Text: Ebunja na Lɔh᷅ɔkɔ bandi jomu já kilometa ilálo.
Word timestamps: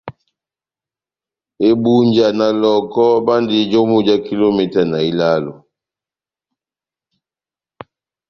Ebunja 1.69 2.27
na 2.37 2.47
Lɔh᷅ɔkɔ 2.61 3.03
bandi 3.25 3.57
jomu 3.71 3.97
já 4.07 4.15
kilometa 4.25 4.81
ilálo. 5.09 5.53